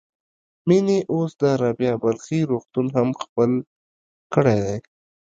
مينې 0.67 0.97
اوس 1.13 1.31
د 1.41 1.43
رابعه 1.61 1.95
بلخي 2.03 2.39
روغتون 2.51 2.87
هم 2.95 3.09
خپل 3.21 3.51
کړی 4.33 4.59
دی. 4.65 4.77